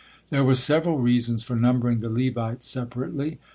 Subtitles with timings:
[0.31, 3.37] There was several reasons for numbering the Levites separately.